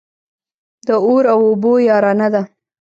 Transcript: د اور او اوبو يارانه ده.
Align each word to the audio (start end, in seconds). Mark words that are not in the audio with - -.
د 0.87 0.89
اور 1.05 1.23
او 1.33 1.39
اوبو 1.49 1.71
يارانه 1.89 2.27
ده. 2.33 2.41